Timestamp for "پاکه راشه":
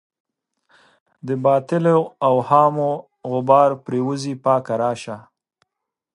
4.43-5.17